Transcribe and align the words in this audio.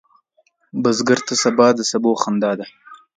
بزګر 0.83 1.19
ته 1.27 1.33
سبا 1.43 1.67
د 1.77 1.79
سبو 1.91 2.11
خندا 2.21 2.51
ده 2.59 2.65